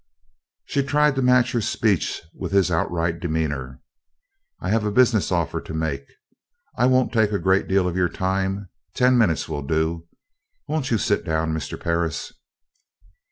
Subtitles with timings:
[0.65, 3.81] She tried to match her speech with his outright demeanor:
[4.59, 6.05] "I have a business offer to make.
[6.75, 8.69] I won't take a great deal of your time.
[8.95, 10.07] Ten minutes will do.
[10.67, 11.79] Won't you sit down, Mr.
[11.79, 12.33] Perris?"